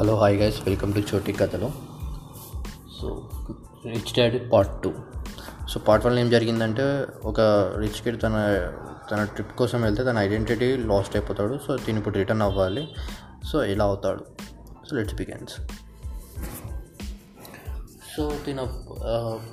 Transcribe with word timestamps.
Hello 0.00 0.14
hi 0.16 0.36
guys 0.36 0.56
welcome 0.68 0.94
to 0.94 0.98
Choti 0.98 1.32
Kathalu. 1.32 1.72
So 3.00 3.30
rich 3.86 4.12
dad 4.18 4.52
part 4.52 4.82
two. 4.82 4.92
So 5.68 5.80
part 5.80 6.06
one 6.06 6.18
ఏం 6.18 6.30
జరిగిందంటే 6.30 7.06
ఒక 7.24 7.40
rich 7.78 8.02
kid 8.04 8.22
తన 8.22 8.34
తన 9.10 9.24
trip 9.24 9.52
కోసం 9.52 9.82
వెళ్తే 9.82 10.04
తన 10.04 10.18
ఐడెంటిటీ 10.18 10.76
లాస్ట్ 10.76 11.16
అయిపోతాడు. 11.16 11.58
సో 11.66 11.76
దీని 11.76 11.98
ఇప్పుడు 11.98 12.18
రిటర్న్ 12.18 12.42
అవ్వాలి. 12.42 12.88
సో 13.48 13.64
ఎలా 13.64 13.84
అవుతాడు. 13.84 14.24
So 14.90 14.96
let's 14.96 15.14
begins. 15.14 15.54
సో 18.16 18.32
తిన 18.46 18.58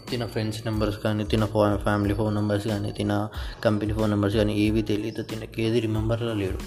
తిన 0.10 0.26
ఫ్రెండ్స్ 0.26 0.66
నెంబర్స్ 0.66 1.00
కానీ 1.00 1.24
తిన 1.24 1.46
ఫ్యామిలీ 1.76 2.14
ఫోన్ 2.14 2.36
నెంబర్స్ 2.36 2.68
కానీ 2.68 2.92
తిన 2.92 3.30
కంపెనీ 3.64 3.94
ఫోన్ 3.94 4.10
నెంబర్స్ 4.10 4.36
కానీ 4.36 4.60
ఏవి 4.60 4.82
తెలియదు 4.82 5.22
తినకి 5.22 5.64
ఏది 5.64 5.80
రిమెంబర్లో 5.80 6.34
లేడు. 6.34 6.58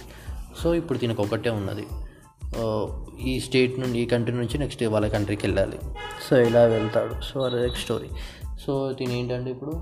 సో 0.63 0.75
ఇప్పుడు 0.75 0.99
తినకు 0.99 1.23
ఒకటే 1.23 1.51
ఉన్నది. 1.51 1.87
ఈ 3.27 3.41
స్టేట్ 3.41 3.75
నుండి 3.81 3.99
ఈ 3.99 4.07
కంట్రీ 4.07 4.35
నుంచి 4.37 4.59
నెక్స్ట్ 4.59 4.83
వాళ్ళ 4.95 5.07
కంట్రీకి 5.09 5.47
వెళ్ళాలి. 5.47 5.79
సో 6.29 6.37
ఇలా 6.49 6.63
వెళ్తాడు. 6.75 7.15
సో 7.25 7.41
అదే 7.41 7.69
స్టోరీ 7.83 8.09
సో 8.67 8.93
తిని 8.99 9.19
ఏంటంటే 9.19 9.51
ఇప్పుడు 9.51 9.75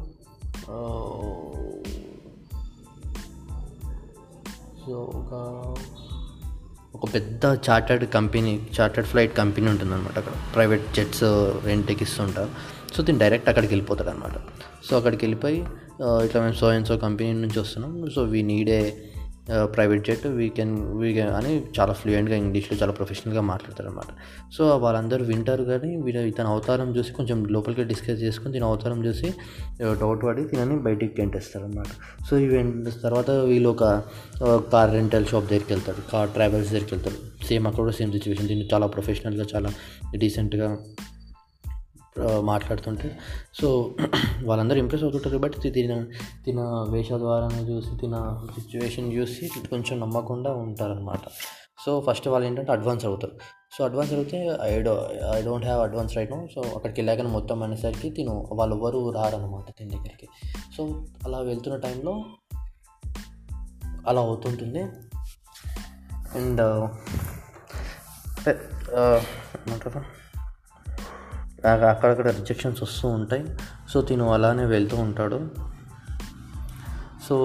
సో 4.83 4.95
ఒక 5.15 5.33
ఒక 6.95 7.15
పెద్ద 7.15 7.45
chartered 7.67 8.05
company 8.13 8.53
chartered 8.77 9.09
flight 9.09 9.37
company 9.37 9.67
ఉంటుందన్నమాట 9.69 10.17
అక్కడ. 10.19 10.33
ప్రైవేట్ 10.55 10.85
జెట్స్ 10.95 11.25
రెంట్కి 11.65 12.05
ఇస్తుంటారు. 12.05 12.51
సో 12.95 13.03
దీన్ని 13.03 13.21
డైరెక్ట్ 13.21 13.49
అక్కడికి 13.49 13.73
వెళ్ళిపోతాడు 13.75 14.11
అనమాట 14.11 14.37
సో 14.91 14.97
అక్కడికి 14.97 15.23
వెళ్ళిపోయి 15.25 15.59
ఇట్లా 16.25 16.39
మేము 16.43 16.57
సో 16.61 16.67
అండ్ 16.69 16.87
సో 16.89 16.97
కంపెనీ 16.97 17.33
నుంచి 17.33 17.59
వస్తున్నాం. 17.61 17.93
So 18.15 18.23
we 18.23 18.43
need a 18.43 18.81
private 19.65 20.07
jet 20.07 20.27
we 20.27 20.49
can 20.49 20.99
we 20.99 21.21
అని 21.21 21.63
చాలా 21.81 21.93
ఫ్లూయెంట్గా 21.93 22.37
ఇంగ్లీష్లో 22.37 22.79
చాలా 22.79 22.93
ప్రొఫెషనల్గా 22.93 23.41
మాట్లాడతారు 23.41 23.89
అనమాట 23.89 24.05
సో 24.53 24.77
వాళ్ళందరూ 24.77 25.25
వింటారు 25.25 25.65
కానీ 25.65 25.97
వీళ్ళ 25.97 26.21
ఇతను 26.21 26.49
అవతారం 26.49 26.97
చూసి 26.97 27.13
కొంచెం 27.13 27.45
లోపలికి 27.45 27.85
డిస్కస్ 27.85 28.23
చేసుకుని 28.23 28.53
దీని 28.53 28.65
అవతారం 28.65 29.05
చూసి 29.05 29.35
డౌట్ 30.01 30.23
పడి 30.23 30.45
తినని 30.45 30.77
బయటికి 30.77 31.21
గెంటేస్తారు 31.21 31.65
అనమాట 31.65 31.87
సో 32.31 32.37
ఇవి 32.37 32.75
తర్వాత 33.03 33.31
వీళ్ళు 33.31 33.69
ఒక 33.69 34.03
కార్ 34.73 34.93
రెంటల్ 34.93 35.27
షాప్ 35.27 35.45
దగ్గరికి 35.45 35.73
వెళ్తారు 35.73 36.11
కార్ 36.13 36.31
ట్రావెల్స్ 36.31 36.71
దగ్గరికి 36.71 36.95
వెళ్తారు. 36.95 37.47
సేమ్ 37.47 37.67
అక్కడ 37.67 37.81
కూడా 37.81 37.93
సేమ్ 37.93 38.13
సిచ్యువేషన్ 38.13 38.49
దీన్ని 38.49 38.69
చాలా 38.75 38.87
ప్రొఫెషనల్గా 38.87 39.47
చాలా 39.55 39.71
డీసెంట్గా 40.17 40.79
మాట్లాడుతుంటే. 42.41 43.19
సో 43.55 43.95
వాళ్ళందరూ 44.45 44.79
ఇంప్రెస్ 44.79 45.03
అవుతుంటారు 45.03 45.39
బట్ 45.39 45.53
తిన 45.63 46.07
తిన 46.45 46.61
వేష 46.61 47.13
వేషద్వారాన్ని 47.13 47.71
చూసి 47.71 47.97
తిన 48.01 48.47
సిచ్యువేషన్ 48.61 49.13
చూసి 49.13 49.51
కొంచెం 49.71 50.01
నమ్మకుండా 50.01 50.53
ఉంటారనమాట 50.55 51.19
సో 51.87 52.01
ఫస్ట్ 52.01 52.29
వాళ్ళు 52.29 52.49
ఏంటంటే 52.49 52.73
అడ్వాన్స్ 52.73 53.05
అవుతారు. 53.05 53.33
సో 53.79 53.85
అడ్వాన్స్ 53.85 54.13
అడిగితే 54.13 54.57
I 54.63 54.83
do 54.83 55.11
I 55.35 55.43
don't 55.43 55.67
have 55.67 55.83
advance 55.83 56.17
right 56.17 56.31
now 56.31 56.49
so 56.55 56.61
అక్కడికి 56.61 57.01
వెళ్ళాక 57.01 57.21
మొత్తం 57.21 57.63
అనేసరికి 57.63 58.11
తిను 58.11 58.49
వాళ్ళు 58.53 58.77
ఎవరు 58.77 59.11
రారనమాట 59.11 59.79
తిన 59.79 59.89
దగ్గరికి. 59.89 60.29
సో 60.77 61.07
అలా 61.25 61.39
వెళ్తున్న 61.39 61.77
టైంలో 61.77 62.25
అలా 64.09 64.21
అవుతుంటుంది. 64.21 64.83
అండ్ 66.35 66.61
ఏమంటారు? 69.71 70.24
అక్కడక్కడ 71.67 72.27
రిజెక్షన్స్ 72.27 72.83
వస్తూ 72.83 73.09
ఉంటాయి. 73.09 73.45
సో 73.89 74.01
తిను 74.03 74.33
అలానే 74.33 74.65
వెళ్తూ 74.65 74.97
ఉంటాడు. 74.97 75.41
సో 77.29 77.37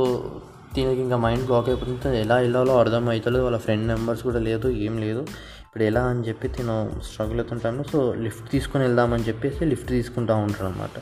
దీనికి 0.75 1.01
ఇంకా 1.01 1.17
మైండ్ 1.17 1.45
బ్లాక్ 1.45 1.69
అయిపోతుంది. 1.69 2.19
ఎలా 2.21 2.35
వెళ్ళాలో 2.35 2.79
అర్థం 2.79 3.09
అవుతలేదు 3.09 3.43
వాళ్ళ 3.43 3.57
ఫ్రెండ్ 3.57 3.87
నెంబర్స్ 3.87 4.23
కూడా 4.23 4.39
లేదు 4.39 4.67
ఏం 4.67 4.99
లేదు. 4.99 5.27
ఇప్పుడు 5.65 5.83
ఎలా 5.83 6.01
అని 6.01 6.27
చెప్పి 6.27 6.47
తిను 6.47 6.75
స్ట్రగుల్ 7.03 7.39
అవుతుంటాను 7.39 7.83
సో 7.91 8.13
లిఫ్ట్ 8.13 8.51
తీసుకొని 8.51 8.83
వెళ్దామని 8.83 9.23
చెప్పేసి 9.23 9.65
లిఫ్ట్ 9.65 9.89
తీసుకుంటూ 9.89 10.35
ఉంటాడు 10.35 10.65
అనమాట 10.65 10.95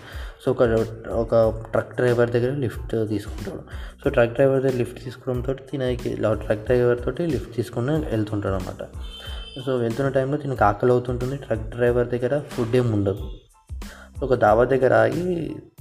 సో 0.46 0.52
ఒక 0.52 0.62
ఒక 1.12 1.62
ట్రక్ 1.72 1.96
డ్రైవర్ 1.96 2.32
దగ్గర 2.32 2.52
లిఫ్ట్ 2.52 2.96
తీసుకుంటాడు. 3.10 3.62
సో 4.04 4.10
ట్రక్ 4.10 4.34
డ్రైవర్ 4.34 4.62
దగ్గర 4.62 4.78
లిఫ్ట్ 4.78 5.04
తీసుకోవడంతో 5.04 5.54
తినకి 5.54 6.16
ట్రక్ 6.16 6.66
డ్రైవర్ 6.66 7.02
తోటి 7.06 7.26
లిఫ్ట్ 7.28 7.56
తీసుకొని 7.56 7.96
వెళ్తుంటాడు 8.06 8.56
అనమాట 8.56 8.84
సో 9.66 9.72
వెళ్తున్న 9.78 10.10
టైంలో 10.10 10.38
తినకు 10.38 10.64
ఆకలి 10.70 10.92
అవుతుంటుంది. 10.92 11.36
ట్రక్ 11.46 11.68
డ్రైవర్ 11.76 12.08
దగ్గర 12.14 12.34
ఫుడ్ 12.54 12.76
ఏమి 12.76 12.92
ఉండదు. 12.98 13.24
ఒక 14.24 14.34
దాబా 14.44 14.64
దగ్గర 14.64 14.94
ఆగి 14.94 15.24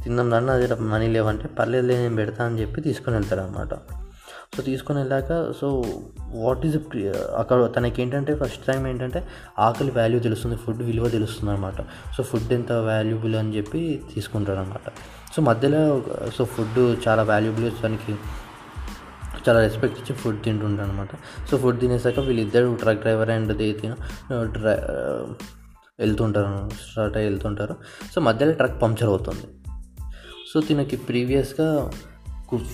తిందాం 0.04 0.30
దాన్ని 0.30 0.50
అది 0.52 0.66
మనీ 0.92 1.06
లేవంటే 1.08 1.46
పర్లేదు 1.58 1.86
నేను 1.86 2.16
పెడతా 2.16 2.42
అని 2.44 2.60
చెప్పి 2.60 2.80
తీసుకొని 2.80 3.16
వెళ్తారు 3.16 3.40
అనమాట 3.40 3.74
సో 4.56 4.62
తీసుకొని 4.62 4.98
వెళ్ళాక 4.98 5.30
సో 5.60 5.66
వాట్ 6.34 6.66
ఈజ్ 6.66 6.76
అక్కడ 7.38 7.58
తనకి 7.76 8.02
ఏంటంటే 8.02 8.32
ఫస్ట్ 8.34 8.66
టైం 8.66 8.82
ఏంటంటే 8.86 9.20
ఆకలి 9.58 9.90
వాల్యూ 9.90 10.20
తెలుస్తుంది 10.20 10.56
ఫుడ్ 10.56 10.82
విలువ 10.82 11.08
తెలుస్తుంది 11.08 11.50
అనమాట 11.52 11.80
సో 12.16 12.22
ఫుడ్ 12.22 12.52
ఎంత 12.52 12.72
వాల్యుబుల్ 12.72 13.34
అని 13.34 13.56
చెప్పి 13.56 13.82
తీసుకుంటాడు 14.14 14.58
అనమాట 14.58 14.88
సో 15.36 15.42
మధ్యలో 15.42 15.80
సో 16.36 16.44
ఫుడ్ 16.44 16.80
చాలా 17.08 17.22
వాల్యుబుల్ 17.22 17.72
తనకి 17.82 18.14
చాలా 19.48 19.60
రెస్పెక్ట్ 19.60 19.98
ఇచ్చి 20.00 20.14
ఫుడ్ 20.14 20.40
తింటుంటాను 20.44 20.90
అనమాట 20.90 21.12
సో 21.50 21.56
ఫుడ్ 21.56 21.80
తినేసాక 21.80 22.20
వీళ్ళిద్దరు 22.20 22.74
ట్రక్ 22.82 23.00
డ్రైవర్ 23.00 23.30
అండ్ 23.30 23.52
దేతిన 23.56 23.94
డ్రై 24.56 24.76
వెళ్తుంటారు. 26.00 26.70
స్టార్ట్ 26.90 27.16
అయ్యి 27.16 27.28
వెళ్తుంటారు. 27.30 27.74
సో 28.14 28.20
మధ్యలో 28.20 28.52
ట్రక్ 28.52 28.82
పంక్చర్ 28.82 29.08
అవుతుంది. 29.08 29.46
సో 30.50 30.60
తినకి 30.60 30.96
ప్రీవియస్గా 30.96 31.68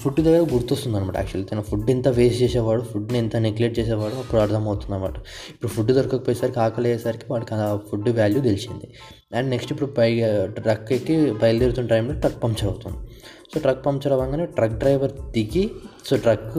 ఫుడ్ 0.01 0.19
దగ్గర 0.21 0.41
గుర్తొస్తుంది 0.53 0.97
అనమాట 0.99 1.17
యాక్చువల్లీ 1.17 1.47
తన 1.49 1.61
ఫుడ్ 1.61 1.91
ఎంత 1.91 2.09
వేస్ట్ 2.09 2.43
చేసేవాడు 2.43 2.83
ఫుడ్ని 2.83 3.19
ఎంత 3.19 3.37
నెగ్లెక్ట్ 3.37 3.79
చేసేవాడు 3.79 4.15
అప్పుడు 4.15 4.41
అర్థమవుతుంది 4.41 4.95
అనమాట 4.95 5.17
ఇప్పుడు 5.53 5.71
ఫుడ్ 5.73 5.93
దొరకకపోయేసరికి 5.97 6.61
ఆకలి 6.61 6.89
అయ్యేసరికి 6.89 7.27
వాడికి 7.33 7.55
ఆ 7.55 7.77
ఫుడ్ 7.91 8.11
వాల్యూ 8.19 8.41
తెలిసింది. 8.43 8.89
అండ్ 9.35 9.51
నెక్స్ట్ 9.51 9.73
ఇప్పుడు 9.73 9.89
పై 9.99 10.11
uh, 10.29 10.47
ట్రక్ 10.59 10.93
ఎక్కి 10.93 11.17
బయలుదేరుతున్న 11.33 11.89
టైంలో 11.89 12.15
ట్రక్ 12.21 12.39
పంక్చర్ 12.45 12.69
అవుతుంది. 12.69 12.99
సో 13.55 13.61
ట్రక్ 13.61 13.81
పంక్చర్ 13.87 14.13
అవ్వగానే 14.13 14.45
ట్రక్ 14.47 14.77
డ్రైవర్ 14.83 15.13
దిగి 15.31 15.71
సో 16.09 16.17
ట్రక్ 16.17 16.55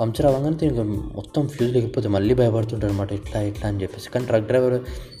పంక్చర్ 0.00 0.26
అవ్వగానే 0.26 0.56
దీనికి 0.56 0.82
మొత్తం 1.16 1.42
ఫ్యూజ్ 1.48 1.72
లేకపోతే 1.74 2.08
మళ్ళీ 2.08 2.34
భయపడుతుంటాడు 2.34 2.92
అనమాట 2.92 3.12
ఇట్లా 3.12 3.38
ఇట్లా 3.42 3.66
అని 3.68 3.82
చెప్పేసి. 3.82 4.08
కానీ 4.14 4.26
ట్రక్ 4.26 4.46
డ్రైవర్ 4.46 4.76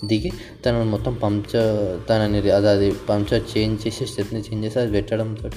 దిగి 0.06 0.30
తను 0.66 0.84
మొత్తం 0.84 1.14
పంక్చర్ 1.22 1.70
తనని 2.08 2.40
అది 2.50 2.68
అది 2.68 2.88
పంక్చర్ 3.10 3.42
చేంజ్ 3.52 3.86
చేసి 3.86 4.06
స్టెప్ని 4.06 4.40
చేంజ్ 4.40 4.64
చేసి 4.66 4.78
అది 4.78 4.92
పెట్టడంతో 4.92 5.50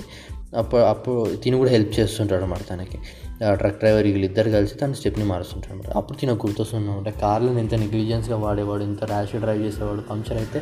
అప్పుడు 0.57 0.81
అప్పుడు 0.81 1.35
తిని 1.43 1.57
కూడా 1.57 1.71
హెల్ప్ 1.71 1.91
చేస్తుంటాడు 1.99 2.43
అనమాట 2.43 2.61
తనకి. 2.69 2.97
ఆ 3.45 3.53
ట్రక్ 3.53 3.79
డ్రైవర్ 3.79 4.03
వీళ్ళిద్దరు 4.03 4.49
కలిసి 4.49 4.75
తన 4.75 4.91
స్టెప్ని 4.91 5.25
మారుస్తుంటాడు 5.25 5.73
అనమాట 5.73 5.91
అప్పుడు 5.97 6.17
తిన 6.17 6.33
గుర్తొస్తుంది 6.33 7.11
కార్లను 7.21 7.59
ఎంత 7.59 7.75
నెగ్లిజెన్స్గా 7.75 8.37
వాడేవాడు 8.37 8.83
ఎంత 8.83 9.03
ర్యాష్ 9.03 9.35
డ్రైవ్ 9.35 9.61
చేసేవాడు 9.63 10.01
పంక్చర్ 10.01 10.37
అయితే 10.37 10.61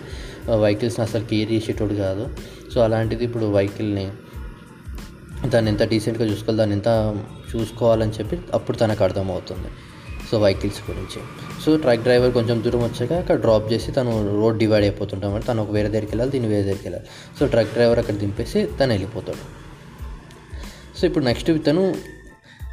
వెహికల్స్ని 0.56 1.06
అసలు 1.06 1.25
కేర్ 1.25 1.52
చేసేటోడు 1.52 1.94
కాదు. 1.94 2.25
సో 2.74 2.81
అలాంటిది 2.81 3.24
ఇప్పుడు 3.24 3.46
వెహికల్ని 3.46 4.08
దాన్ని 5.46 5.70
ఎంత 5.72 5.84
డీసెంట్గా 5.92 6.25
చూసుకోవాలి 6.31 6.58
దాన్ని 6.58 6.75
ఎంత 6.75 6.90
చూసుకోవాలని 7.52 8.14
చెప్పి 8.20 8.38
అప్పుడు 8.53 8.78
తనకు 8.78 9.03
అర్థమవుతుంది. 9.03 9.70
సో 10.30 10.38
వెహికల్స్ 10.44 10.80
గురించి. 10.90 11.20
సో 11.64 11.78
ట్రక్ 11.84 12.02
డ్రైవర్ 12.08 12.31
కొంచెం 12.38 12.58
దూరం 12.64 12.81
వచ్చాక 12.88 13.14
అక్కడ 13.14 13.36
డ్రాప్ 13.42 13.74
చేసి 13.74 13.92
తను 13.92 14.14
రోడ్ 14.42 14.58
డివైడ్ 14.58 14.86
అయిపోతుంటాం 14.88 15.34
అంటే 15.36 15.47
తను 15.47 15.62
ఒక 15.62 15.72
వేరే 15.78 15.90
దగ్గరికి 15.90 16.12
వెళ్ళాలి 16.14 16.31
దీన్ని 16.31 16.50
వేరే 16.53 16.64
దగ్గరికి 16.64 16.88
వెళ్ళాలి. 16.88 17.08
సో 17.40 17.46
ట్రక్ 17.53 17.72
డ్రైవర్ 17.74 18.00
అక్కడ 18.00 18.16
దింపేసి 18.24 18.62
తను 18.80 18.92
వెళ్ళిపోతాడు. 18.96 19.44
సో 20.97 21.08
ఇప్పుడు 21.08 21.26
నెక్స్ట్ 21.26 21.52
తను 21.68 21.96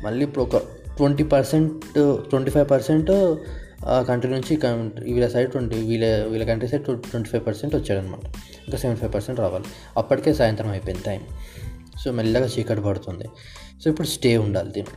మళ్ళీ 0.04 0.24
ఇప్పుడు 0.28 0.44
ఒక 0.44 0.56
twenty 0.96 1.24
percent 1.34 1.84
twenty 2.30 2.50
five 2.50 2.68
percent 2.70 3.10
ఆ 3.92 4.02
కంట్రీ 4.08 4.30
నుంచి 4.30 4.56
కంట్రీ 4.56 5.12
వీళ్ళ 5.12 5.28
సైడ్ 5.28 5.50
ట్వంటీ 5.52 5.76
వీళ్ళ 5.90 6.04
వీళ్ళ 6.32 6.44
country 6.50 6.68
side 6.68 6.84
twenty 7.10 7.28
five 7.30 7.42
percent 7.46 7.74
వచ్చాడనమాట 7.76 8.24
ఇంకా 8.66 8.78
సెవెంటీ 8.78 9.00
ఫైవ్ 9.00 9.12
పర్సెంట్ 9.14 9.40
రావాలి. 9.40 9.64
అప్పటికే 9.96 10.34
సాయంత్రం 10.34 10.68
అయిపోయింది 10.68 11.04
టైం 11.04 11.22
సో 12.02 12.12
మెల్లగా 12.12 12.46
చీకటి 12.46 12.80
పడుతుంది. 12.80 13.26
సో 13.84 13.90
ఇప్పుడు 13.90 14.06
స్టే 14.06 14.36
ఉండాలి 14.38 14.70
దీని 14.70 14.92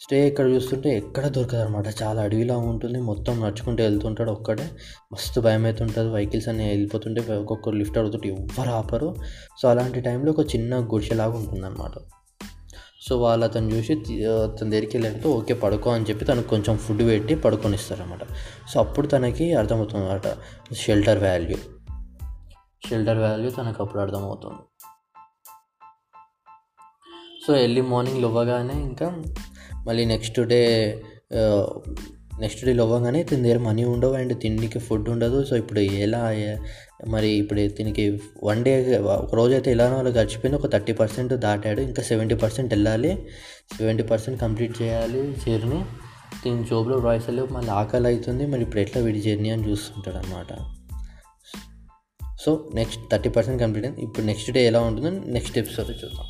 స్టే 0.00 0.28
ఇక్కడ 0.28 0.46
చూస్తుంటే 0.46 0.96
ఎక్కడ 0.96 1.26
దొరకదు 1.26 1.60
అనమాట 1.60 1.86
చాలా 2.02 2.22
అడవిలా 2.22 2.56
ఉంటుంది. 2.56 3.00
మొత్తం 3.00 3.40
నడుచుకుంటూ 3.40 3.84
వెళ్తుంటాడు 3.84 4.30
ఒక్కడే. 4.30 4.66
మస్తు 5.12 5.40
భయం 5.40 5.64
అవుతుంటుంది 5.64 6.08
వెహికల్స్ 6.08 6.48
అన్నీ 6.48 6.68
వెళ్ళిపోతుంటే 6.68 7.20
ఒక్కొక్కరు 7.34 7.74
లిఫ్ట్ 7.74 7.98
అడుగుతుంటే 7.98 8.28
ఎవ్వరు 8.28 8.70
ఆపరు. 8.70 9.08
సో 9.62 9.68
అలాంటి 9.68 10.00
టైంలో 10.00 10.32
ఒక 10.32 10.44
చిన్న 10.54 10.80
గుడిసెలాగా 10.94 11.32
ఉంటుందన్నమాట. 11.32 11.92
సో 13.08 13.18
వాళ్ళు 13.20 13.44
అతను 13.46 13.70
చూసి 13.70 13.94
తన 14.58 14.66
దగ్గరికి 14.68 14.96
వెళ్ళాక 14.96 15.26
ఓకే 15.26 15.54
పడుకో 15.54 15.90
అని 15.90 16.04
చెప్పి 16.04 16.24
తనకు 16.24 16.48
కొంచెం 16.48 16.76
ఫుడ్ 16.76 17.02
పెట్టి 17.02 17.34
పడుకొనిస్తారనమాట 17.34 18.20
సో 18.72 18.80
అప్పుడు 18.80 19.06
తనకి 19.06 19.54
అర్థమవుతుంది 19.54 20.04
అనమాట 20.04 20.28
షెల్టర్ 20.74 21.22
వాల్యూ. 21.22 21.56
షెల్టర్ 22.88 23.18
వాల్యూ 23.18 23.50
తనకు 23.50 23.82
అప్పుడు 23.84 24.02
అర్థమవుతుంది. 24.02 24.62
సో 27.46 27.56
ఎర్లీ 27.56 27.80
మార్నింగ్ 27.80 28.20
లేవగానే 28.22 28.76
ఇంకా 28.88 29.06
మళ్ళీ 29.86 30.04
నెక్స్ట్ 30.04 30.38
డే 30.52 30.60
నెక్స్ట్ 32.40 32.62
డే 32.66 32.72
లేవగానే 32.72 33.22
తిన 33.22 33.42
దగ్గర 33.42 33.58
మనీ 33.58 33.82
ఉండవు 33.84 34.14
అండ్ 34.20 34.34
తిండికి 34.42 34.78
ఫుడ్ 34.78 35.08
ఉండదు. 35.08 35.38
సో 35.44 35.56
ఇప్పుడు 35.56 35.80
ఎలా 36.04 36.22
మరి 37.08 37.28
ఇప్పుడు 37.40 37.60
దీనికి 37.78 38.04
వన్ 38.44 38.60
డే 38.64 38.72
ఒక 39.16 39.34
రోజు 39.34 39.52
అయితే 39.52 39.70
ఎలానో 39.70 39.96
అలా 39.98 40.10
గడిచిపోయింది. 40.10 40.56
ఒక 40.60 40.70
థర్టీ 40.72 40.92
పర్సెంట్ 40.92 41.32
దాటాడు. 41.44 41.80
ఇంకా 41.80 42.02
సెవెంటీ 42.02 42.34
పర్సెంట్ 42.34 42.70
వెళ్ళాలి. 42.74 43.12
సెవెంటీ 43.78 44.02
పర్సెంట్ 44.02 44.38
కంప్లీట్ 44.40 44.74
చేయాలి 44.82 45.22
జర్నీ. 45.44 45.80
దీని 46.44 46.64
జోబులో 46.70 46.96
పైసలు 47.00 47.42
మళ్ళీ 47.52 47.70
ఆకలి 47.80 48.08
అవుతుంది 48.08 48.46
మరి 48.52 48.62
ఇప్పుడు 48.62 48.80
ఎట్లా 48.80 49.02
వీడి 49.02 49.20
జర్నీ 49.26 49.50
అని 49.50 49.64
చూస్తుంటాడు 49.70 50.16
అనమాట 50.16 50.52
so 52.44 52.52
next 52.74 53.02
thirty 53.12 53.30
percent 53.36 53.60
complete 53.62 53.86
అయింది. 53.86 54.02
ఇప్పుడు 54.06 54.24
నెక్స్ట్ 54.26 54.50
డే 54.56 54.62
ఎలా 54.70 54.80
ఉంటుందో 54.80 55.10
నెక్స్ట్ 55.36 55.58
ఎపిసోడ్ 55.62 55.90
చూద్దాం. 55.90 56.26